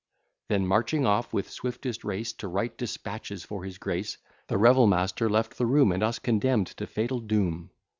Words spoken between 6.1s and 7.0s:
condemn'd to